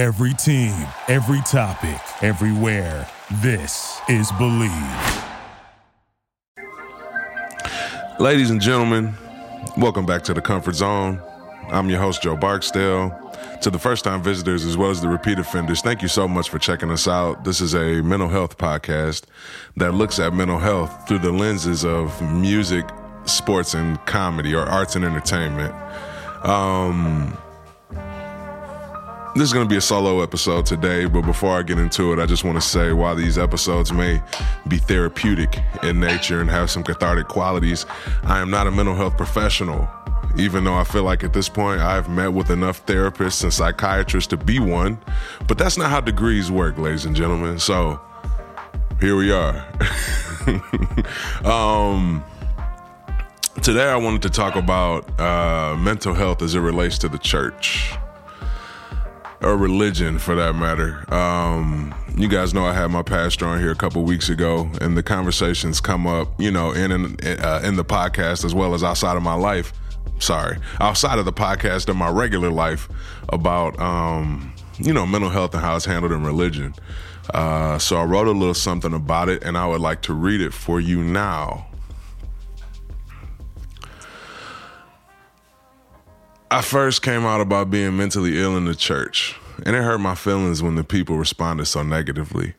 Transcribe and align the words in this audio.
Every 0.00 0.32
team, 0.32 0.72
every 1.08 1.42
topic, 1.42 2.00
everywhere. 2.22 3.06
This 3.42 4.00
is 4.08 4.32
Bleav. 4.32 5.28
Ladies 8.18 8.48
and 8.48 8.62
gentlemen, 8.62 9.12
welcome 9.76 10.06
back 10.06 10.22
to 10.22 10.32
the 10.32 10.40
Comfort 10.40 10.76
Zone. 10.76 11.20
I'm 11.68 11.90
your 11.90 12.00
host, 12.00 12.22
Joe 12.22 12.34
Barksdale. 12.34 13.10
To 13.60 13.70
the 13.70 13.78
first 13.78 14.02
time 14.04 14.22
visitors 14.22 14.64
as 14.64 14.74
well 14.74 14.88
as 14.88 15.02
the 15.02 15.08
repeat 15.08 15.38
offenders, 15.38 15.82
thank 15.82 16.00
you 16.00 16.08
so 16.08 16.26
much 16.26 16.48
for 16.48 16.58
checking 16.58 16.90
us 16.90 17.06
out. 17.06 17.44
This 17.44 17.60
is 17.60 17.74
a 17.74 18.00
mental 18.00 18.30
health 18.30 18.56
podcast 18.56 19.24
that 19.76 19.92
looks 19.92 20.18
at 20.18 20.32
mental 20.32 20.58
health 20.58 21.06
through 21.06 21.18
the 21.18 21.30
lenses 21.30 21.84
of 21.84 22.22
music, 22.22 22.88
sports, 23.26 23.74
and 23.74 23.98
comedy 24.06 24.54
or 24.54 24.62
arts 24.62 24.96
and 24.96 25.04
entertainment. 25.04 25.74
Um, 26.42 27.36
this 29.34 29.44
is 29.44 29.52
going 29.52 29.64
to 29.64 29.68
be 29.68 29.76
a 29.76 29.80
solo 29.80 30.22
episode 30.22 30.66
today, 30.66 31.06
but 31.06 31.22
before 31.22 31.58
I 31.58 31.62
get 31.62 31.78
into 31.78 32.12
it, 32.12 32.18
I 32.18 32.26
just 32.26 32.44
want 32.44 32.60
to 32.60 32.66
say 32.66 32.92
while 32.92 33.14
these 33.14 33.38
episodes 33.38 33.92
may 33.92 34.20
be 34.68 34.78
therapeutic 34.78 35.58
in 35.82 36.00
nature 36.00 36.40
and 36.40 36.50
have 36.50 36.70
some 36.70 36.82
cathartic 36.82 37.28
qualities, 37.28 37.86
I 38.24 38.40
am 38.40 38.50
not 38.50 38.66
a 38.66 38.70
mental 38.70 38.94
health 38.94 39.16
professional 39.16 39.88
even 40.36 40.64
though 40.64 40.74
I 40.74 40.84
feel 40.84 41.02
like 41.02 41.24
at 41.24 41.32
this 41.32 41.48
point 41.48 41.80
I've 41.80 42.08
met 42.08 42.32
with 42.32 42.50
enough 42.50 42.84
therapists 42.86 43.42
and 43.42 43.52
psychiatrists 43.52 44.28
to 44.28 44.36
be 44.36 44.60
one. 44.60 44.98
But 45.48 45.58
that's 45.58 45.76
not 45.76 45.90
how 45.90 46.00
degrees 46.00 46.50
work, 46.50 46.78
ladies 46.78 47.04
and 47.04 47.16
gentlemen. 47.16 47.58
So 47.58 48.00
here 49.00 49.16
we 49.16 49.32
are. 49.32 49.66
um, 51.44 52.24
today 53.62 53.88
I 53.88 53.96
wanted 53.96 54.22
to 54.22 54.30
talk 54.30 54.56
about 54.56 55.20
uh, 55.20 55.76
mental 55.76 56.14
health 56.14 56.42
as 56.42 56.54
it 56.54 56.60
relates 56.60 56.98
to 56.98 57.08
the 57.08 57.18
church. 57.18 57.92
Or 59.42 59.56
religion, 59.56 60.18
for 60.18 60.34
that 60.34 60.54
matter. 60.54 61.12
Um, 61.12 61.94
you 62.14 62.28
guys 62.28 62.52
know 62.52 62.66
I 62.66 62.74
had 62.74 62.90
my 62.90 63.02
pastor 63.02 63.46
on 63.46 63.58
here 63.58 63.70
a 63.70 63.76
couple 63.76 64.02
weeks 64.02 64.28
ago, 64.28 64.70
and 64.82 64.98
the 64.98 65.02
conversations 65.02 65.80
come 65.80 66.06
up, 66.06 66.28
you 66.38 66.50
know, 66.50 66.72
in 66.72 66.92
in, 66.92 67.16
uh, 67.40 67.62
in 67.64 67.76
the 67.76 67.84
podcast 67.84 68.44
as 68.44 68.54
well 68.54 68.74
as 68.74 68.84
outside 68.84 69.16
of 69.16 69.22
my 69.22 69.34
life 69.34 69.72
sorry, 70.20 70.58
outside 70.80 71.18
of 71.18 71.24
the 71.24 71.32
podcast 71.32 71.88
in 71.88 71.96
my 71.96 72.08
regular 72.08 72.50
life 72.50 72.88
about, 73.30 73.78
um, 73.80 74.52
you 74.78 74.92
know, 74.92 75.06
mental 75.06 75.30
health 75.30 75.54
and 75.54 75.62
how 75.62 75.76
it's 75.76 75.84
handled 75.84 76.12
in 76.12 76.24
religion. 76.24 76.74
Uh, 77.34 77.78
so 77.78 77.96
I 77.96 78.04
wrote 78.04 78.26
a 78.26 78.32
little 78.32 78.54
something 78.54 78.92
about 78.92 79.28
it, 79.28 79.42
and 79.42 79.56
I 79.56 79.66
would 79.66 79.80
like 79.80 80.02
to 80.02 80.14
read 80.14 80.40
it 80.40 80.52
for 80.52 80.80
you 80.80 81.02
now. 81.02 81.66
I 86.52 86.62
first 86.62 87.02
came 87.02 87.24
out 87.24 87.40
about 87.40 87.70
being 87.70 87.96
mentally 87.96 88.36
ill 88.42 88.56
in 88.56 88.64
the 88.64 88.74
church, 88.74 89.36
and 89.64 89.76
it 89.76 89.84
hurt 89.84 89.98
my 89.98 90.16
feelings 90.16 90.64
when 90.64 90.74
the 90.74 90.82
people 90.82 91.16
responded 91.16 91.66
so 91.66 91.84
negatively. 91.84 92.54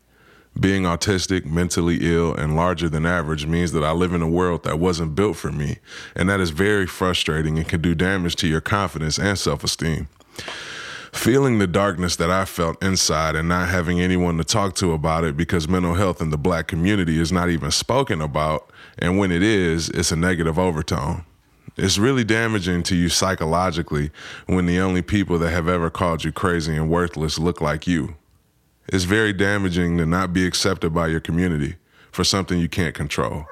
Being 0.58 0.84
autistic, 0.84 1.44
mentally 1.44 1.98
ill, 2.00 2.34
and 2.34 2.56
larger 2.56 2.88
than 2.88 3.06
average 3.06 3.46
means 3.46 3.74
that 3.74 3.84
I 3.84 3.92
live 3.92 4.14
in 4.14 4.22
a 4.22 4.30
world 4.30 4.64
that 4.64 4.80
wasn't 4.80 5.16
built 5.16 5.36
for 5.36 5.52
me, 5.52 5.80
and 6.16 6.30
that 6.30 6.40
is 6.40 6.52
very 6.52 6.88
frustrating 6.88 7.58
and 7.58 7.68
can 7.68 7.82
do 7.82 7.94
damage 7.94 8.38
to 8.38 8.48
your 8.48 8.62
confidence 8.62 9.20
and 9.20 9.38
self 9.38 9.62
esteem. 9.62 10.08
Feeling 11.12 11.60
the 11.60 11.68
darkness 11.68 12.16
that 12.16 12.32
I 12.32 12.46
felt 12.46 12.82
inside 12.82 13.36
and 13.36 13.50
not 13.50 13.68
having 13.68 14.00
anyone 14.00 14.38
to 14.38 14.46
talk 14.46 14.74
to 14.76 14.94
about 14.94 15.26
it 15.26 15.36
because 15.36 15.68
mental 15.68 15.96
health 15.96 16.22
in 16.22 16.30
the 16.30 16.38
black 16.38 16.68
community 16.68 17.20
is 17.20 17.34
not 17.34 17.50
even 17.50 17.72
spoken 17.72 18.22
about, 18.22 18.72
and 18.98 19.18
when 19.18 19.34
it 19.34 19.44
is, 19.44 19.90
it's 19.90 20.14
a 20.14 20.16
negative 20.16 20.58
overtone. 20.58 21.26
It's 21.82 21.98
really 21.98 22.24
damaging 22.24 22.84
to 22.84 22.96
you 22.96 23.10
psychologically 23.10 24.12
when 24.46 24.68
the 24.68 24.80
only 24.80 25.02
people 25.02 25.40
that 25.40 25.50
have 25.50 25.68
ever 25.68 25.90
called 25.90 26.24
you 26.24 26.32
crazy 26.32 26.76
and 26.76 26.92
worthless 26.92 27.40
look 27.40 27.60
like 27.60 27.88
you. 27.88 28.18
It's 28.88 29.06
very 29.06 29.34
damaging 29.34 29.98
to 29.98 30.06
not 30.06 30.32
be 30.32 30.46
accepted 30.46 30.94
by 30.94 31.08
your 31.08 31.20
community 31.20 31.78
for 32.12 32.24
something 32.24 32.60
you 32.60 32.70
can't 32.70 32.94
control. 32.94 33.48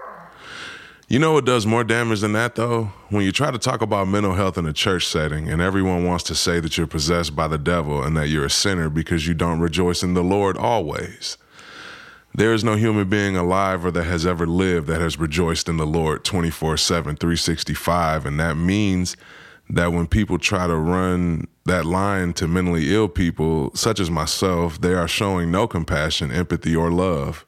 You 1.08 1.18
know 1.18 1.34
what 1.34 1.46
does 1.46 1.66
more 1.66 1.84
damage 1.84 2.20
than 2.20 2.34
that, 2.34 2.54
though? 2.54 2.92
When 3.10 3.26
you 3.26 3.32
try 3.32 3.50
to 3.50 3.58
talk 3.58 3.82
about 3.82 4.08
mental 4.08 4.36
health 4.36 4.60
in 4.60 4.68
a 4.68 4.74
church 4.74 5.08
setting 5.08 5.50
and 5.50 5.60
everyone 5.60 6.06
wants 6.06 6.24
to 6.26 6.36
say 6.36 6.60
that 6.60 6.78
you're 6.78 6.86
possessed 6.86 7.36
by 7.36 7.48
the 7.48 7.58
devil 7.58 8.04
and 8.04 8.16
that 8.16 8.28
you're 8.30 8.46
a 8.46 8.50
sinner 8.52 8.92
because 8.92 9.26
you 9.26 9.34
don't 9.34 9.60
rejoice 9.60 10.04
in 10.04 10.14
the 10.14 10.24
Lord 10.24 10.56
always. 10.56 11.40
There 12.34 12.54
is 12.54 12.64
no 12.64 12.76
human 12.76 13.10
being 13.10 13.36
alive 13.36 13.86
or 13.86 13.92
that 13.92 14.04
has 14.04 14.26
ever 14.26 14.46
lived 14.46 14.88
that 14.88 15.02
has 15.02 15.20
rejoiced 15.20 15.68
in 15.68 15.78
the 15.78 15.88
Lord 15.88 16.24
24 16.24 16.78
7, 16.78 17.16
365. 17.16 18.26
And 18.26 18.40
that 18.40 18.56
means 18.56 19.18
that 19.70 19.94
when 19.94 20.08
people 20.08 20.38
try 20.38 20.68
to 20.68 20.76
run 20.76 21.48
that 21.66 21.86
line 21.86 22.34
to 22.34 22.48
mentally 22.48 22.94
ill 22.94 23.08
people, 23.08 23.72
such 23.76 24.00
as 24.00 24.10
myself, 24.10 24.82
they 24.82 24.94
are 24.94 25.08
showing 25.08 25.52
no 25.52 25.68
compassion, 25.68 26.32
empathy, 26.32 26.76
or 26.76 26.92
love. 26.92 27.46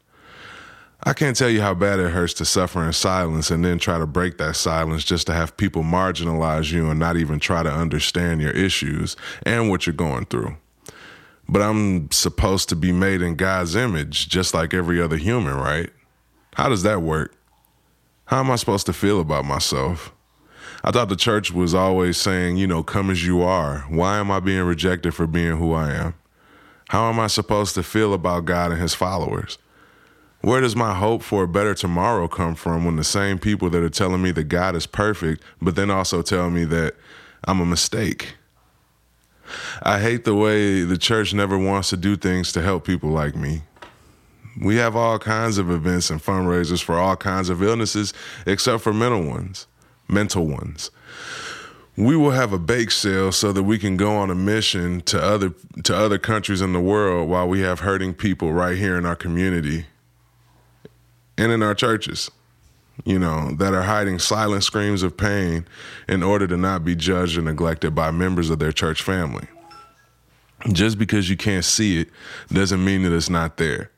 I 1.04 1.14
can't 1.14 1.36
tell 1.36 1.50
you 1.50 1.62
how 1.62 1.74
bad 1.74 2.00
it 2.00 2.12
hurts 2.12 2.36
to 2.36 2.46
suffer 2.46 2.86
in 2.86 2.94
silence 2.94 3.50
and 3.50 3.66
then 3.66 3.80
try 3.80 3.98
to 3.98 4.06
break 4.06 4.38
that 4.38 4.56
silence 4.56 5.04
just 5.04 5.26
to 5.28 5.34
have 5.34 5.58
people 5.58 5.82
marginalize 5.82 6.72
you 6.72 6.92
and 6.92 7.00
not 7.00 7.18
even 7.18 7.40
try 7.40 7.64
to 7.64 7.72
understand 7.72 8.40
your 8.40 8.52
issues 8.52 9.16
and 9.42 9.70
what 9.70 9.88
you're 9.88 9.96
going 9.96 10.26
through. 10.26 10.58
But 11.52 11.62
I'm 11.62 12.10
supposed 12.12 12.70
to 12.70 12.78
be 12.78 12.94
made 12.94 13.22
in 13.22 13.36
God's 13.36 13.76
image, 13.76 14.30
just 14.30 14.54
like 14.54 14.74
every 14.74 15.02
other 15.02 15.18
human, 15.18 15.56
right? 15.56 15.90
How 16.56 16.70
does 16.70 16.84
that 16.84 17.02
work? 17.02 17.36
How 18.26 18.40
am 18.40 18.50
I 18.50 18.56
supposed 18.56 18.86
to 18.86 18.94
feel 18.94 19.20
about 19.20 19.44
myself? 19.44 20.14
I 20.84 20.92
thought 20.92 21.10
the 21.10 21.18
church 21.18 21.52
was 21.52 21.76
always 21.76 22.18
saying, 22.18 22.56
you 22.56 22.68
know, 22.68 22.84
come 22.84 23.10
as 23.10 23.26
you 23.26 23.42
are. 23.42 23.80
Why 23.90 24.18
am 24.18 24.32
I 24.32 24.40
being 24.40 24.64
rejected 24.64 25.14
for 25.14 25.28
being 25.28 25.58
who 25.58 25.74
I 25.74 25.92
am? 25.92 26.14
How 26.88 27.10
am 27.10 27.20
I 27.20 27.28
supposed 27.28 27.76
to 27.76 27.84
feel 27.84 28.14
about 28.14 28.46
God 28.46 28.72
and 28.72 28.82
his 28.82 28.94
followers? 28.94 29.58
Where 30.40 30.62
does 30.62 30.76
my 30.76 30.96
hope 30.96 31.22
for 31.22 31.44
a 31.44 31.48
better 31.48 31.76
tomorrow 31.76 32.28
come 32.28 32.56
from 32.56 32.86
when 32.86 32.96
the 32.96 33.04
same 33.04 33.38
people 33.38 33.70
that 33.70 33.84
are 33.84 33.90
telling 33.90 34.22
me 34.22 34.32
that 34.32 34.46
God 34.46 34.76
is 34.76 34.88
perfect, 34.88 35.44
but 35.62 35.76
then 35.76 35.92
also 35.92 36.22
tell 36.22 36.50
me 36.50 36.64
that 36.66 36.96
I'm 37.44 37.60
a 37.60 37.66
mistake? 37.66 38.36
I 39.84 40.00
hate 40.00 40.26
the 40.26 40.36
way 40.36 40.84
the 40.84 40.98
church 40.98 41.34
never 41.34 41.58
wants 41.58 41.90
to 41.90 41.98
do 41.98 42.16
things 42.16 42.52
to 42.54 42.62
help 42.62 42.86
people 42.86 43.10
like 43.10 43.36
me. 43.36 43.64
We 44.62 44.76
have 44.78 44.96
all 44.96 45.18
kinds 45.18 45.58
of 45.58 45.72
events 45.72 46.10
and 46.10 46.22
fundraisers 46.22 46.84
for 46.84 46.98
all 46.98 47.16
kinds 47.16 47.50
of 47.50 47.64
illnesses, 47.64 48.14
except 48.46 48.84
for 48.84 48.94
mental 48.94 49.24
ones 49.24 49.68
mental 50.12 50.46
ones. 50.46 50.92
We 51.98 52.16
will 52.16 52.32
have 52.32 52.54
a 52.54 52.60
bake 52.60 52.92
sale 52.92 53.32
so 53.32 53.52
that 53.52 53.64
we 53.64 53.78
can 53.78 53.98
go 53.98 54.16
on 54.16 54.30
a 54.30 54.36
mission 54.36 55.02
to 55.02 55.22
other 55.22 55.54
to 55.84 55.96
other 55.96 56.18
countries 56.18 56.62
in 56.62 56.74
the 56.74 56.80
world 56.80 57.30
while 57.30 57.48
we 57.48 57.62
have 57.62 57.82
hurting 57.82 58.14
people 58.14 58.54
right 58.54 58.78
here 58.78 58.98
in 58.98 59.06
our 59.06 59.16
community 59.16 59.86
and 61.38 61.52
in 61.52 61.62
our 61.64 61.76
churches. 61.76 62.30
You 63.04 63.18
know, 63.18 63.52
that 63.58 63.74
are 63.74 63.82
hiding 63.82 64.20
silent 64.20 64.64
screams 64.64 65.02
of 65.02 65.18
pain 65.18 65.66
in 66.08 66.22
order 66.22 66.46
to 66.48 66.58
not 66.58 66.86
be 66.86 66.96
judged 66.96 67.38
or 67.38 67.42
neglected 67.42 67.96
by 67.96 68.12
members 68.12 68.50
of 68.50 68.60
their 68.60 68.72
church 68.72 69.02
family. 69.02 69.48
Just 70.72 71.00
because 71.00 71.30
you 71.30 71.38
can't 71.38 71.66
see 71.66 72.00
it 72.02 72.10
doesn't 72.52 72.84
mean 72.84 73.02
that 73.04 73.14
it's 73.14 73.30
not 73.30 73.58
there. 73.58 73.90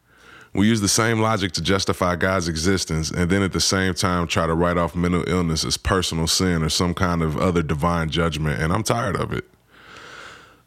We 0.53 0.67
use 0.67 0.81
the 0.81 0.87
same 0.87 1.19
logic 1.19 1.51
to 1.53 1.61
justify 1.61 2.15
God's 2.15 2.47
existence 2.47 3.09
and 3.09 3.29
then 3.29 3.41
at 3.41 3.53
the 3.53 3.59
same 3.59 3.95
time 3.95 4.27
try 4.27 4.45
to 4.45 4.53
write 4.53 4.77
off 4.77 4.95
mental 4.95 5.27
illness 5.27 5.65
as 5.65 5.77
personal 5.77 6.27
sin 6.27 6.63
or 6.63 6.69
some 6.69 6.93
kind 6.93 7.23
of 7.23 7.37
other 7.37 7.63
divine 7.63 8.09
judgment, 8.09 8.61
and 8.61 8.71
I'm 8.71 8.83
tired 8.83 9.15
of 9.15 9.33
it. 9.33 9.45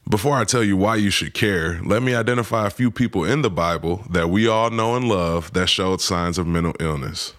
Before 0.08 0.36
I 0.36 0.44
tell 0.44 0.62
you 0.62 0.76
why 0.76 0.96
you 0.96 1.10
should 1.10 1.34
care, 1.34 1.80
let 1.84 2.02
me 2.02 2.14
identify 2.14 2.66
a 2.66 2.70
few 2.70 2.90
people 2.90 3.24
in 3.24 3.42
the 3.42 3.50
Bible 3.50 4.04
that 4.10 4.28
we 4.28 4.46
all 4.46 4.70
know 4.70 4.96
and 4.96 5.08
love 5.08 5.52
that 5.52 5.68
showed 5.68 6.00
signs 6.00 6.36
of 6.36 6.46
mental 6.46 6.74
illness. 6.78 7.34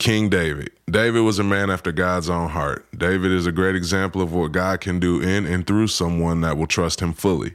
King 0.00 0.30
David. 0.30 0.70
David 0.90 1.20
was 1.20 1.38
a 1.38 1.44
man 1.44 1.70
after 1.70 1.92
God's 1.92 2.30
own 2.30 2.48
heart. 2.48 2.86
David 2.96 3.32
is 3.32 3.46
a 3.46 3.52
great 3.52 3.76
example 3.76 4.22
of 4.22 4.32
what 4.32 4.50
God 4.50 4.80
can 4.80 4.98
do 4.98 5.20
in 5.20 5.44
and 5.44 5.66
through 5.66 5.88
someone 5.88 6.40
that 6.40 6.56
will 6.56 6.66
trust 6.66 7.00
him 7.00 7.12
fully. 7.12 7.54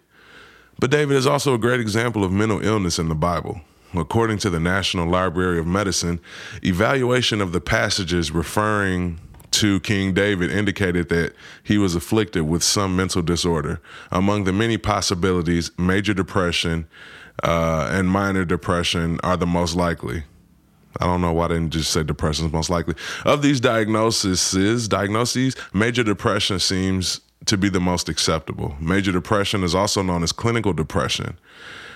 But 0.79 0.91
David 0.91 1.17
is 1.17 1.25
also 1.25 1.55
a 1.55 1.57
great 1.57 1.79
example 1.79 2.23
of 2.23 2.31
mental 2.31 2.63
illness 2.63 2.99
in 2.99 3.09
the 3.09 3.15
Bible. 3.15 3.61
According 3.95 4.37
to 4.39 4.51
the 4.51 4.59
National 4.59 5.09
Library 5.09 5.57
of 5.57 5.65
Medicine, 5.65 6.19
evaluation 6.61 7.41
of 7.41 7.51
the 7.51 7.61
passages 7.61 8.29
referring 8.29 9.19
to 9.51 9.79
King 9.79 10.13
David 10.13 10.51
indicated 10.51 11.09
that 11.09 11.33
he 11.63 11.79
was 11.79 11.95
afflicted 11.95 12.43
with 12.43 12.61
some 12.61 12.95
mental 12.95 13.23
disorder. 13.23 13.81
Among 14.11 14.43
the 14.43 14.53
many 14.53 14.77
possibilities, 14.77 15.71
major 15.79 16.13
depression 16.13 16.87
uh, 17.43 17.89
and 17.91 18.07
minor 18.07 18.45
depression 18.45 19.19
are 19.23 19.35
the 19.35 19.47
most 19.47 19.75
likely. 19.75 20.25
I 20.99 21.05
don't 21.05 21.21
know 21.21 21.33
why 21.33 21.47
they 21.47 21.55
didn't 21.55 21.71
just 21.71 21.91
say 21.91 22.03
depression 22.03 22.45
is 22.45 22.53
most 22.53 22.69
likely. 22.69 22.95
Of 23.25 23.41
these 23.41 23.59
diagnoses, 23.59 24.87
diagnoses, 24.87 25.55
major 25.73 26.03
depression 26.03 26.59
seems 26.59 27.21
to 27.45 27.57
be 27.57 27.69
the 27.69 27.79
most 27.79 28.09
acceptable. 28.09 28.75
Major 28.79 29.11
depression 29.11 29.63
is 29.63 29.75
also 29.75 30.01
known 30.01 30.23
as 30.23 30.31
clinical 30.31 30.73
depression. 30.73 31.37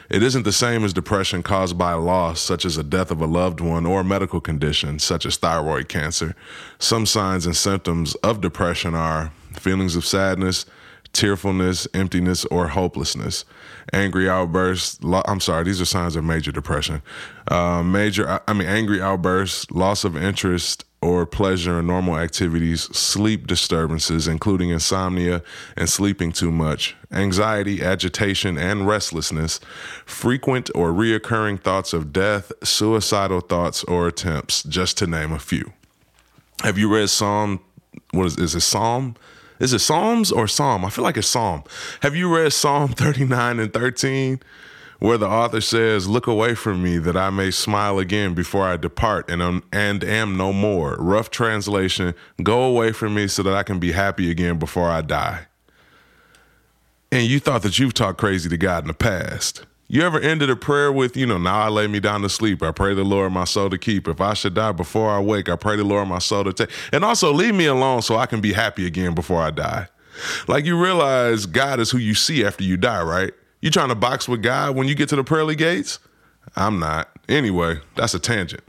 It 0.09 0.23
isn't 0.23 0.43
the 0.43 0.51
same 0.51 0.83
as 0.83 0.91
depression 0.91 1.43
caused 1.43 1.77
by 1.77 1.93
loss, 1.93 2.41
such 2.41 2.65
as 2.65 2.77
a 2.77 2.83
death 2.83 3.11
of 3.11 3.21
a 3.21 3.27
loved 3.27 3.61
one, 3.61 3.85
or 3.85 4.01
a 4.01 4.03
medical 4.03 4.41
condition, 4.41 4.97
such 4.97 5.25
as 5.25 5.37
thyroid 5.37 5.87
cancer. 5.87 6.35
Some 6.79 7.05
signs 7.05 7.45
and 7.45 7.55
symptoms 7.55 8.15
of 8.15 8.41
depression 8.41 8.95
are 8.95 9.31
feelings 9.53 9.95
of 9.95 10.05
sadness, 10.05 10.65
tearfulness, 11.13 11.87
emptiness, 11.93 12.45
or 12.45 12.67
hopelessness. 12.69 13.45
Angry 13.93 14.29
outbursts. 14.29 15.01
Lo- 15.03 15.23
I'm 15.25 15.39
sorry, 15.39 15.63
these 15.63 15.81
are 15.81 15.85
signs 15.85 16.15
of 16.15 16.23
major 16.23 16.51
depression. 16.51 17.01
Uh, 17.47 17.83
major, 17.83 18.41
I 18.47 18.53
mean, 18.53 18.67
angry 18.67 19.01
outbursts, 19.01 19.69
loss 19.71 20.03
of 20.03 20.15
interest 20.15 20.85
or 21.01 21.25
pleasure 21.25 21.79
in 21.79 21.87
normal 21.87 22.17
activities, 22.17 22.81
sleep 22.95 23.47
disturbances, 23.47 24.27
including 24.27 24.69
insomnia 24.69 25.41
and 25.77 25.89
sleeping 25.89 26.31
too 26.31 26.51
much, 26.51 26.95
anxiety, 27.11 27.81
agitation, 27.81 28.57
and 28.57 28.85
restlessness, 28.85 29.59
frequent 30.05 30.69
or 30.75 30.91
reoccurring 30.91 31.61
thoughts 31.61 31.93
of 31.93 32.11
death, 32.11 32.51
suicidal 32.63 33.39
thoughts 33.39 33.83
or 33.85 34.07
attempts, 34.07 34.61
just 34.63 34.97
to 34.97 35.07
name 35.07 35.31
a 35.31 35.39
few. 35.39 35.71
Have 36.63 36.77
you 36.77 36.93
read 36.93 37.09
Psalm? 37.09 37.61
What 38.11 38.25
is, 38.25 38.37
is 38.37 38.55
it? 38.55 38.61
Psalm 38.61 39.15
is 39.59 39.73
it 39.73 39.79
Psalms 39.79 40.31
or 40.31 40.47
Psalm? 40.47 40.85
I 40.85 40.89
feel 40.89 41.03
like 41.03 41.17
it's 41.17 41.27
Psalm. 41.27 41.63
Have 42.01 42.15
you 42.15 42.33
read 42.33 42.53
Psalm 42.53 42.89
39 42.93 43.59
and 43.59 43.73
13? 43.73 44.39
Where 44.99 45.17
the 45.17 45.27
author 45.27 45.61
says, 45.61 46.09
Look 46.09 46.27
away 46.27 46.55
from 46.55 46.83
me 46.83 46.97
that 46.97 47.15
I 47.15 47.29
may 47.29 47.51
smile 47.51 47.99
again 47.99 48.33
before 48.33 48.67
I 48.67 48.75
depart 48.75 49.29
and, 49.29 49.41
um, 49.41 49.63
and 49.71 50.03
am 50.03 50.35
no 50.35 50.51
more. 50.51 50.95
Rough 50.99 51.29
translation, 51.29 52.13
go 52.43 52.63
away 52.63 52.91
from 52.91 53.15
me 53.15 53.27
so 53.27 53.41
that 53.43 53.53
I 53.53 53.63
can 53.63 53.79
be 53.79 53.93
happy 53.93 54.29
again 54.29 54.59
before 54.59 54.89
I 54.89 55.01
die. 55.01 55.47
And 57.11 57.27
you 57.27 57.39
thought 57.39 57.61
that 57.63 57.79
you've 57.79 57.93
talked 57.93 58.19
crazy 58.19 58.49
to 58.49 58.57
God 58.57 58.83
in 58.83 58.89
the 58.89 58.93
past. 58.93 59.65
You 59.91 60.03
ever 60.03 60.19
ended 60.19 60.51
a 60.51 60.55
prayer 60.55 60.91
with, 60.91 61.17
you 61.17 61.25
know, 61.25 61.39
now 61.39 61.61
I 61.61 61.69
lay 61.69 61.87
me 61.87 61.99
down 61.99 62.21
to 62.21 62.29
sleep. 62.29 62.61
I 62.61 62.71
pray 62.71 62.93
the 62.93 63.03
Lord 63.03 63.33
my 63.33 63.45
soul 63.45 63.71
to 63.71 63.77
keep. 63.79 64.07
If 64.07 64.21
I 64.21 64.35
should 64.35 64.53
die 64.53 64.71
before 64.71 65.09
I 65.09 65.19
wake, 65.19 65.49
I 65.49 65.55
pray 65.55 65.77
the 65.77 65.83
Lord 65.83 66.07
my 66.07 66.19
soul 66.19 66.43
to 66.43 66.53
take. 66.53 66.69
And 66.93 67.03
also 67.03 67.33
leave 67.33 67.55
me 67.55 67.65
alone 67.65 68.03
so 68.03 68.15
I 68.15 68.27
can 68.27 68.39
be 68.39 68.53
happy 68.53 68.85
again 68.85 69.15
before 69.15 69.41
I 69.41 69.49
die. 69.49 69.87
Like 70.47 70.63
you 70.65 70.79
realize 70.79 71.47
God 71.47 71.79
is 71.79 71.89
who 71.89 71.97
you 71.97 72.13
see 72.13 72.45
after 72.45 72.63
you 72.63 72.77
die, 72.77 73.01
right? 73.01 73.33
You 73.61 73.71
trying 73.71 73.89
to 73.89 73.95
box 73.95 74.27
with 74.27 74.43
God 74.43 74.75
when 74.75 74.87
you 74.87 74.93
get 74.93 75.09
to 75.09 75.15
the 75.15 75.23
pearly 75.23 75.55
gates? 75.55 75.97
I'm 76.55 76.77
not. 76.77 77.09
Anyway, 77.27 77.79
that's 77.95 78.13
a 78.13 78.19
tangent. 78.19 78.61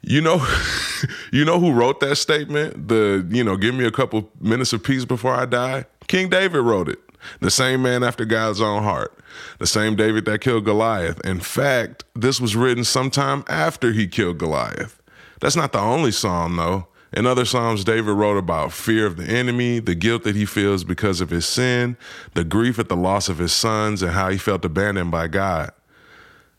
You 0.00 0.22
know, 0.22 0.46
you 1.30 1.44
know 1.44 1.60
who 1.60 1.72
wrote 1.72 2.00
that 2.00 2.16
statement? 2.16 2.88
The, 2.88 3.26
you 3.28 3.44
know, 3.44 3.58
give 3.58 3.74
me 3.74 3.84
a 3.84 3.90
couple 3.90 4.30
minutes 4.40 4.72
of 4.72 4.82
peace 4.82 5.04
before 5.04 5.34
I 5.34 5.44
die? 5.44 5.84
King 6.06 6.30
David 6.30 6.62
wrote 6.62 6.88
it. 6.88 7.00
The 7.40 7.50
same 7.50 7.82
man 7.82 8.02
after 8.02 8.24
God's 8.24 8.60
own 8.60 8.82
heart. 8.82 9.18
The 9.58 9.66
same 9.66 9.96
David 9.96 10.24
that 10.26 10.40
killed 10.40 10.64
Goliath. 10.64 11.20
In 11.24 11.40
fact, 11.40 12.04
this 12.14 12.40
was 12.40 12.56
written 12.56 12.84
sometime 12.84 13.44
after 13.48 13.92
he 13.92 14.06
killed 14.06 14.38
Goliath. 14.38 15.00
That's 15.40 15.56
not 15.56 15.72
the 15.72 15.80
only 15.80 16.10
psalm, 16.10 16.56
though. 16.56 16.88
In 17.12 17.26
other 17.26 17.46
Psalms, 17.46 17.84
David 17.84 18.12
wrote 18.12 18.36
about 18.36 18.72
fear 18.72 19.06
of 19.06 19.16
the 19.16 19.24
enemy, 19.24 19.78
the 19.78 19.94
guilt 19.94 20.24
that 20.24 20.36
he 20.36 20.44
feels 20.44 20.84
because 20.84 21.22
of 21.22 21.30
his 21.30 21.46
sin, 21.46 21.96
the 22.34 22.44
grief 22.44 22.78
at 22.78 22.90
the 22.90 22.96
loss 22.96 23.30
of 23.30 23.38
his 23.38 23.52
sons, 23.52 24.02
and 24.02 24.12
how 24.12 24.28
he 24.28 24.36
felt 24.36 24.64
abandoned 24.64 25.10
by 25.10 25.26
God. 25.26 25.70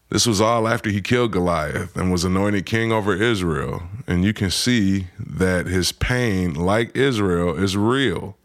This 0.09 0.25
was 0.25 0.41
all 0.41 0.67
after 0.67 0.89
he 0.89 1.01
killed 1.01 1.31
Goliath 1.31 1.95
and 1.95 2.11
was 2.11 2.23
anointed 2.23 2.65
king 2.65 2.91
over 2.91 3.13
Israel. 3.13 3.83
And 4.07 4.25
you 4.25 4.33
can 4.33 4.49
see 4.49 5.07
that 5.19 5.67
his 5.67 5.91
pain, 5.91 6.55
like 6.55 6.97
Israel, 6.97 7.55
is 7.55 7.77
real. 7.77 8.35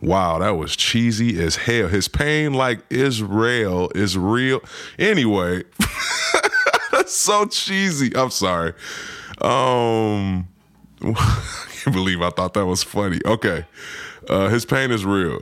Wow, 0.00 0.38
that 0.38 0.50
was 0.50 0.76
cheesy 0.76 1.42
as 1.42 1.56
hell. 1.56 1.88
His 1.88 2.06
pain, 2.06 2.54
like 2.54 2.80
Israel, 2.90 3.90
is 3.94 4.16
real. 4.16 4.60
Anyway, 4.98 5.64
that's 6.92 7.14
so 7.14 7.46
cheesy. 7.46 8.14
I'm 8.16 8.30
sorry. 8.30 8.74
Um, 9.40 10.48
I 11.02 11.66
can't 11.82 11.94
believe 11.94 12.22
I 12.22 12.30
thought 12.30 12.54
that 12.54 12.66
was 12.66 12.84
funny. 12.84 13.18
Okay, 13.24 13.66
uh, 14.28 14.48
his 14.48 14.64
pain 14.64 14.92
is 14.92 15.04
real 15.04 15.40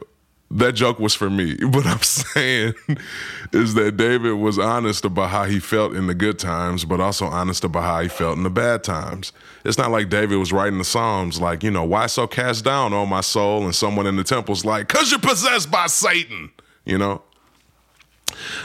that 0.56 0.72
joke 0.72 0.98
was 0.98 1.14
for 1.14 1.30
me. 1.30 1.56
What 1.76 1.86
I'm 1.86 2.00
saying 2.00 2.74
is 3.52 3.74
that 3.74 3.96
David 3.96 4.32
was 4.34 4.58
honest 4.58 5.04
about 5.04 5.28
how 5.28 5.44
he 5.44 5.58
felt 5.58 5.94
in 5.94 6.06
the 6.06 6.14
good 6.14 6.38
times, 6.38 6.84
but 6.86 7.00
also 7.00 7.26
honest 7.26 7.64
about 7.64 7.82
how 7.82 8.00
he 8.00 8.08
felt 8.08 8.38
in 8.38 8.44
the 8.44 8.50
bad 8.50 8.82
times. 8.82 9.32
It's 9.64 9.76
not 9.76 9.90
like 9.90 10.08
David 10.08 10.36
was 10.36 10.52
writing 10.52 10.78
the 10.78 10.84
Psalms 10.84 11.38
like, 11.38 11.62
you 11.62 11.70
know, 11.70 11.84
why 11.84 12.06
so 12.06 12.26
cast 12.26 12.64
down, 12.64 12.94
on 12.94 13.08
my 13.10 13.20
soul? 13.20 13.64
And 13.64 13.74
someone 13.74 14.06
in 14.06 14.16
the 14.16 14.24
temple's 14.24 14.64
like, 14.64 14.88
because 14.88 15.10
you're 15.10 15.20
possessed 15.20 15.70
by 15.70 15.86
Satan, 15.86 16.50
you 16.86 16.96
know? 16.96 17.22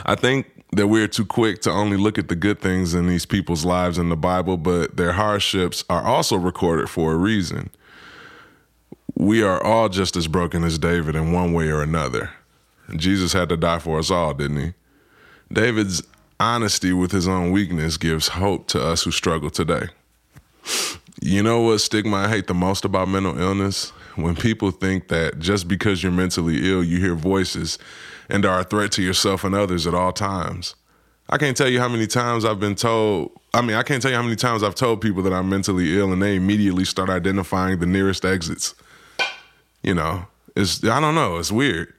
I 0.06 0.16
think 0.16 0.50
that 0.72 0.88
we're 0.88 1.08
too 1.08 1.26
quick 1.26 1.62
to 1.64 1.70
only 1.70 1.98
look 1.98 2.18
at 2.18 2.30
the 2.30 2.36
good 2.36 2.62
things 2.62 2.94
in 2.94 3.08
these 3.08 3.26
people's 3.26 3.66
lives 3.66 3.98
in 3.98 4.08
the 4.08 4.16
Bible, 4.16 4.56
but 4.56 4.96
their 4.96 5.12
hardships 5.12 5.84
are 5.90 6.04
also 6.04 6.38
recorded 6.38 6.90
for 6.90 7.12
a 7.12 7.18
reason 7.18 7.70
we 9.16 9.44
are 9.44 9.64
all 9.64 9.90
just 9.90 10.16
as 10.16 10.28
broken 10.28 10.64
as 10.64 10.78
David 10.78 11.16
in 11.16 11.32
one 11.32 11.54
way 11.54 11.70
or 11.70 11.82
another. 11.82 12.32
Jesus 12.96 13.34
had 13.34 13.50
to 13.50 13.58
die 13.58 13.80
for 13.80 14.00
us 14.00 14.12
all, 14.12 14.34
didn't 14.34 14.58
he? 14.58 14.74
David's 15.52 16.04
honesty 16.40 16.94
with 16.94 17.12
his 17.12 17.28
own 17.28 17.52
weakness 17.52 17.98
gives 17.98 18.30
hope 18.30 18.68
to 18.68 18.82
us 18.82 19.04
who 19.04 19.12
struggle 19.12 19.50
today. 19.50 19.88
You 21.22 21.44
know 21.44 21.62
what 21.62 21.80
stigma 21.80 22.18
I 22.18 22.30
hate 22.30 22.48
the 22.48 22.54
most 22.54 22.84
about 22.84 23.08
mental 23.08 23.40
illness? 23.40 23.90
When 24.16 24.36
people 24.36 24.72
think 24.72 25.08
that 25.10 25.40
just 25.40 25.68
because 25.68 26.04
you're 26.04 26.12
mentally 26.12 26.70
ill, 26.70 26.84
you 26.84 27.00
hear 27.00 27.16
voices 27.16 27.78
and 28.30 28.46
are 28.46 28.60
a 28.60 28.64
threat 28.64 28.92
to 28.94 29.04
yourself 29.04 29.44
and 29.44 29.54
others 29.54 29.88
at 29.88 29.94
all 29.94 30.12
times. 30.12 30.76
I 31.30 31.38
can't 31.38 31.56
tell 31.56 31.70
you 31.70 31.80
how 31.80 31.88
many 31.88 32.08
times 32.08 32.44
I've 32.44 32.60
been 32.60 32.76
told, 32.76 33.32
I 33.54 33.62
mean, 33.62 33.76
I 33.76 33.84
can't 33.84 34.02
tell 34.02 34.12
you 34.12 34.18
how 34.18 34.24
many 34.24 34.36
times 34.36 34.64
I've 34.64 34.76
told 34.76 35.00
people 35.00 35.24
that 35.24 35.32
I'm 35.32 35.48
mentally 35.48 35.98
ill 35.98 36.12
and 36.12 36.22
they 36.22 36.36
immediately 36.36 36.84
start 36.84 37.10
identifying 37.10 37.80
the 37.80 37.86
nearest 37.86 38.26
exits. 38.26 38.76
You 39.84 39.94
know, 39.94 40.28
it's 40.56 40.84
I 40.84 41.00
don't 41.00 41.16
know. 41.16 41.38
It's 41.38 41.52
weird. 41.52 41.94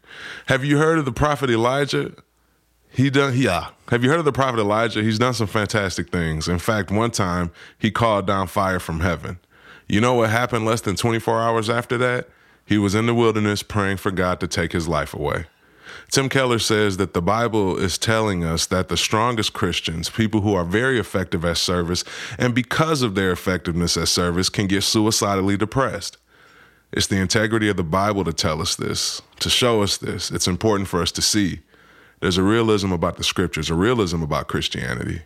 Have 0.47 0.65
you 0.65 0.79
heard 0.79 0.99
of 0.99 1.05
the 1.05 1.13
prophet 1.13 1.51
Elijah? 1.51 2.13
He 2.91 3.11
done 3.11 3.35
yeah. 3.37 3.69
Have 3.89 4.05
you 4.05 4.11
heard 4.11 4.19
of 4.19 4.25
the 4.25 4.33
prophet 4.33 4.61
Elijah? 4.61 5.03
He's 5.03 5.19
done 5.19 5.35
some 5.35 5.47
fantastic 5.47 6.11
things. 6.11 6.49
In 6.49 6.59
fact, 6.59 6.91
one 6.91 7.11
time 7.11 7.51
he 7.79 7.91
called 7.91 8.27
down 8.27 8.47
fire 8.47 8.79
from 8.79 9.01
heaven. 9.01 9.39
You 9.89 10.01
know 10.01 10.15
what 10.15 10.31
happened 10.31 10.65
less 10.65 10.81
than 10.81 10.97
24 10.97 11.41
hours 11.41 11.69
after 11.69 11.99
that? 11.99 12.29
He 12.65 12.79
was 12.79 12.95
in 12.95 13.07
the 13.07 13.15
wilderness 13.15 13.63
praying 13.63 13.99
for 13.99 14.11
God 14.11 14.41
to 14.41 14.47
take 14.47 14.73
his 14.73 14.89
life 14.89 15.13
away. 15.13 15.47
Tim 16.11 16.29
Keller 16.29 16.59
says 16.59 16.99
that 16.99 17.15
the 17.15 17.23
Bible 17.23 17.77
is 17.77 17.99
telling 17.99 18.45
us 18.45 18.67
that 18.67 18.89
the 18.89 18.97
strongest 18.97 19.53
Christians, 19.53 20.11
people 20.11 20.43
who 20.43 20.55
are 20.55 20.65
very 20.65 20.99
effective 20.99 21.45
at 21.45 21.57
service, 21.57 22.05
and 22.39 22.55
because 22.55 23.03
of 23.03 23.15
their 23.15 23.33
effectiveness 23.33 23.97
at 23.97 24.09
service, 24.09 24.49
can 24.49 24.67
get 24.67 24.83
suicidally 24.83 25.57
depressed. 25.57 26.19
It's 26.93 27.07
the 27.07 27.17
integrity 27.17 27.69
of 27.69 27.77
the 27.77 27.83
Bible 27.83 28.23
to 28.25 28.33
tell 28.33 28.61
us 28.61 28.77
this, 28.77 29.23
to 29.41 29.49
show 29.49 29.83
us 29.83 29.97
this. 29.97 30.31
It's 30.31 30.47
important 30.47 30.89
for 30.89 31.01
us 31.01 31.11
to 31.13 31.23
see. 31.23 31.61
There's 32.21 32.37
a 32.37 32.43
realism 32.43 32.93
about 32.93 33.17
the 33.17 33.25
scriptures, 33.25 33.71
a 33.71 33.75
realism 33.75 34.23
about 34.23 34.49
Christianity. 34.49 35.23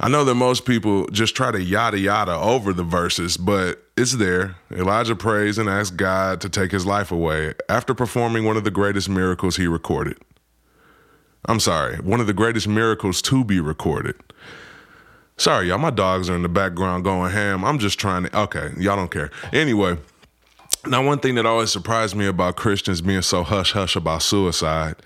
I 0.00 0.08
know 0.08 0.24
that 0.24 0.34
most 0.34 0.64
people 0.64 1.06
just 1.08 1.34
try 1.34 1.50
to 1.50 1.60
yada 1.60 1.98
yada 1.98 2.34
over 2.34 2.72
the 2.72 2.84
verses, 2.84 3.36
but 3.36 3.82
it's 3.96 4.12
there. 4.12 4.56
Elijah 4.70 5.16
prays 5.16 5.58
and 5.58 5.68
asks 5.68 5.96
God 5.96 6.40
to 6.42 6.48
take 6.48 6.70
his 6.70 6.86
life 6.86 7.10
away 7.10 7.54
after 7.68 7.94
performing 7.94 8.44
one 8.44 8.56
of 8.56 8.64
the 8.64 8.70
greatest 8.70 9.08
miracles 9.08 9.56
he 9.56 9.66
recorded. 9.66 10.18
I'm 11.46 11.58
sorry, 11.58 11.96
one 11.96 12.20
of 12.20 12.26
the 12.26 12.34
greatest 12.34 12.68
miracles 12.68 13.22
to 13.22 13.44
be 13.44 13.60
recorded. 13.60 14.16
Sorry, 15.36 15.68
y'all, 15.68 15.78
my 15.78 15.90
dogs 15.90 16.28
are 16.28 16.34
in 16.36 16.42
the 16.42 16.48
background 16.48 17.04
going 17.04 17.32
ham. 17.32 17.64
I'm 17.64 17.78
just 17.78 17.98
trying 17.98 18.24
to, 18.24 18.40
okay, 18.40 18.72
y'all 18.76 18.96
don't 18.96 19.10
care. 19.10 19.30
Anyway, 19.52 19.96
now, 20.86 21.04
one 21.04 21.18
thing 21.18 21.34
that 21.34 21.46
always 21.46 21.72
surprised 21.72 22.14
me 22.14 22.26
about 22.26 22.56
Christians 22.56 23.00
being 23.00 23.22
so 23.22 23.42
hush 23.42 23.72
hush 23.72 23.96
about 23.96 24.22
suicide 24.22 24.96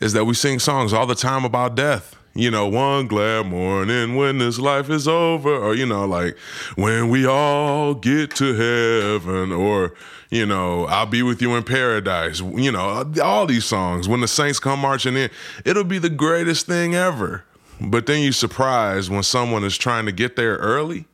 is 0.00 0.12
that 0.14 0.24
we 0.24 0.34
sing 0.34 0.58
songs 0.58 0.92
all 0.92 1.06
the 1.06 1.14
time 1.14 1.44
about 1.44 1.74
death. 1.74 2.16
You 2.32 2.50
know, 2.50 2.68
one 2.68 3.08
glad 3.08 3.46
morning 3.46 4.14
when 4.14 4.38
this 4.38 4.58
life 4.58 4.88
is 4.88 5.08
over, 5.08 5.52
or, 5.52 5.74
you 5.74 5.84
know, 5.84 6.06
like 6.06 6.38
when 6.76 7.08
we 7.08 7.26
all 7.26 7.92
get 7.92 8.34
to 8.36 8.54
heaven, 8.54 9.50
or, 9.50 9.94
you 10.30 10.46
know, 10.46 10.84
I'll 10.86 11.06
be 11.06 11.22
with 11.22 11.42
you 11.42 11.56
in 11.56 11.64
paradise. 11.64 12.40
You 12.40 12.70
know, 12.70 13.12
all 13.22 13.46
these 13.46 13.64
songs, 13.64 14.08
when 14.08 14.20
the 14.20 14.28
saints 14.28 14.60
come 14.60 14.78
marching 14.78 15.16
in, 15.16 15.28
it'll 15.64 15.84
be 15.84 15.98
the 15.98 16.08
greatest 16.08 16.66
thing 16.66 16.94
ever. 16.94 17.44
But 17.80 18.06
then 18.06 18.22
you're 18.22 18.32
surprised 18.32 19.10
when 19.10 19.24
someone 19.24 19.64
is 19.64 19.76
trying 19.76 20.06
to 20.06 20.12
get 20.12 20.36
there 20.36 20.56
early 20.56 21.06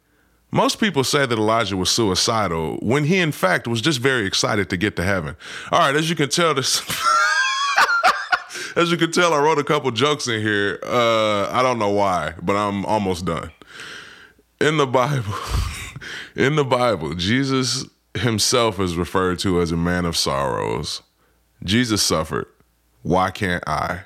most 0.50 0.78
people 0.78 1.04
say 1.04 1.26
that 1.26 1.38
Elijah 1.38 1.76
was 1.76 1.90
suicidal 1.90 2.76
when 2.76 3.04
he, 3.04 3.18
in 3.18 3.32
fact, 3.32 3.66
was 3.66 3.80
just 3.80 3.98
very 3.98 4.26
excited 4.26 4.70
to 4.70 4.76
get 4.76 4.96
to 4.96 5.02
heaven. 5.02 5.36
All 5.72 5.80
right, 5.80 5.94
as 5.94 6.08
you 6.08 6.16
can 6.16 6.28
tell, 6.28 6.54
this. 6.54 6.80
as 8.76 8.90
you 8.90 8.96
can 8.96 9.10
tell, 9.10 9.34
I 9.34 9.38
wrote 9.38 9.58
a 9.58 9.64
couple 9.64 9.90
jokes 9.90 10.28
in 10.28 10.40
here. 10.40 10.78
Uh, 10.82 11.50
I 11.50 11.62
don't 11.62 11.78
know 11.78 11.90
why, 11.90 12.34
but 12.40 12.54
I'm 12.54 12.86
almost 12.86 13.24
done. 13.24 13.50
In 14.60 14.76
the 14.76 14.86
Bible, 14.86 15.34
in 16.36 16.56
the 16.56 16.64
Bible, 16.64 17.14
Jesus 17.14 17.84
himself 18.14 18.80
is 18.80 18.96
referred 18.96 19.38
to 19.40 19.60
as 19.60 19.72
a 19.72 19.76
man 19.76 20.04
of 20.04 20.16
sorrows. 20.16 21.02
Jesus 21.64 22.02
suffered. 22.02 22.46
Why 23.02 23.30
can't 23.30 23.66
I? 23.68 24.02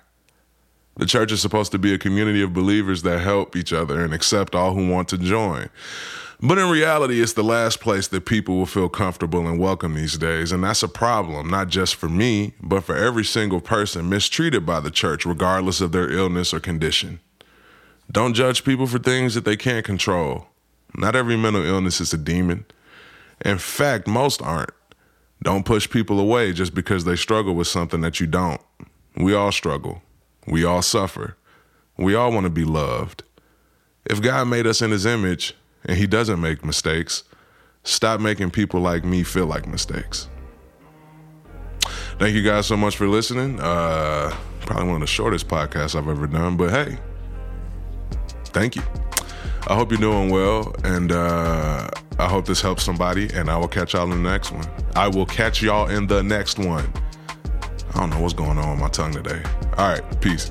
The 0.96 1.06
church 1.06 1.32
is 1.32 1.40
supposed 1.40 1.72
to 1.72 1.78
be 1.78 1.94
a 1.94 1.98
community 1.98 2.42
of 2.42 2.52
believers 2.52 3.02
that 3.02 3.20
help 3.20 3.56
each 3.56 3.72
other 3.72 4.04
and 4.04 4.12
accept 4.12 4.54
all 4.54 4.74
who 4.74 4.88
want 4.88 5.08
to 5.08 5.18
join. 5.18 5.70
But 6.42 6.56
in 6.56 6.70
reality, 6.70 7.20
it's 7.20 7.34
the 7.34 7.44
last 7.44 7.80
place 7.80 8.08
that 8.08 8.24
people 8.24 8.56
will 8.56 8.66
feel 8.66 8.88
comfortable 8.88 9.46
and 9.46 9.58
welcome 9.58 9.94
these 9.94 10.16
days. 10.16 10.52
And 10.52 10.64
that's 10.64 10.82
a 10.82 10.88
problem, 10.88 11.50
not 11.50 11.68
just 11.68 11.94
for 11.96 12.08
me, 12.08 12.54
but 12.62 12.82
for 12.82 12.96
every 12.96 13.24
single 13.24 13.60
person 13.60 14.08
mistreated 14.08 14.64
by 14.64 14.80
the 14.80 14.90
church, 14.90 15.26
regardless 15.26 15.82
of 15.82 15.92
their 15.92 16.10
illness 16.10 16.54
or 16.54 16.60
condition. 16.60 17.20
Don't 18.10 18.32
judge 18.32 18.64
people 18.64 18.86
for 18.86 18.98
things 18.98 19.34
that 19.34 19.44
they 19.44 19.56
can't 19.56 19.84
control. 19.84 20.46
Not 20.96 21.14
every 21.14 21.36
mental 21.36 21.64
illness 21.64 22.00
is 22.00 22.14
a 22.14 22.18
demon. 22.18 22.64
In 23.44 23.58
fact, 23.58 24.08
most 24.08 24.40
aren't. 24.40 24.70
Don't 25.42 25.66
push 25.66 25.88
people 25.88 26.18
away 26.18 26.54
just 26.54 26.74
because 26.74 27.04
they 27.04 27.16
struggle 27.16 27.54
with 27.54 27.68
something 27.68 28.00
that 28.00 28.18
you 28.18 28.26
don't. 28.26 28.60
We 29.14 29.34
all 29.34 29.52
struggle. 29.52 30.02
We 30.46 30.64
all 30.64 30.82
suffer. 30.82 31.36
We 31.98 32.14
all 32.14 32.32
want 32.32 32.44
to 32.44 32.50
be 32.50 32.64
loved. 32.64 33.24
If 34.06 34.22
God 34.22 34.48
made 34.48 34.66
us 34.66 34.80
in 34.80 34.90
his 34.90 35.04
image 35.04 35.54
and 35.84 35.96
he 35.96 36.06
doesn't 36.06 36.40
make 36.40 36.64
mistakes, 36.64 37.24
stop 37.84 38.20
making 38.20 38.50
people 38.50 38.80
like 38.80 39.04
me 39.04 39.22
feel 39.22 39.46
like 39.46 39.66
mistakes. 39.66 40.28
Thank 42.18 42.34
you 42.34 42.42
guys 42.42 42.66
so 42.66 42.76
much 42.76 42.96
for 42.96 43.08
listening. 43.08 43.58
Uh, 43.60 44.34
probably 44.60 44.86
one 44.86 44.96
of 44.96 45.00
the 45.00 45.06
shortest 45.06 45.48
podcasts 45.48 45.94
I've 45.94 46.08
ever 46.08 46.26
done, 46.26 46.56
but 46.56 46.70
hey, 46.70 46.98
thank 48.46 48.76
you. 48.76 48.82
I 49.66 49.74
hope 49.74 49.90
you're 49.90 50.00
doing 50.00 50.30
well, 50.30 50.74
and 50.84 51.12
uh, 51.12 51.88
I 52.18 52.28
hope 52.28 52.46
this 52.46 52.60
helps 52.60 52.82
somebody, 52.82 53.30
and 53.32 53.50
I 53.50 53.56
will 53.56 53.68
catch 53.68 53.94
y'all 53.94 54.10
in 54.10 54.22
the 54.22 54.30
next 54.30 54.52
one. 54.52 54.66
I 54.94 55.08
will 55.08 55.26
catch 55.26 55.62
y'all 55.62 55.88
in 55.88 56.06
the 56.06 56.22
next 56.22 56.58
one. 56.58 56.92
I 57.94 58.00
don't 58.00 58.10
know 58.10 58.20
what's 58.20 58.34
going 58.34 58.58
on 58.58 58.70
with 58.70 58.80
my 58.80 58.88
tongue 58.88 59.12
today. 59.12 59.42
All 59.76 59.88
right, 59.88 60.20
peace. 60.20 60.50